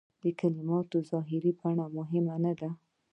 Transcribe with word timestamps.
د 0.23 0.23
کلماتو 0.39 0.97
ظاهري 1.11 1.51
بڼه 1.59 1.85
مهمه 1.97 2.35
نه 2.43 2.53
ده. 2.59 2.69